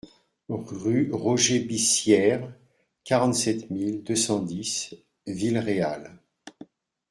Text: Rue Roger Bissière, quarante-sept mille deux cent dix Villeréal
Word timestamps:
Rue 0.49 1.11
Roger 1.13 1.59
Bissière, 1.59 2.51
quarante-sept 3.03 3.69
mille 3.69 4.01
deux 4.01 4.15
cent 4.15 4.41
dix 4.41 4.95
Villeréal 5.27 6.17